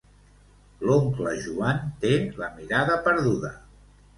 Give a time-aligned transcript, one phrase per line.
[0.87, 3.57] L'oncle Joan té la mirada perduda.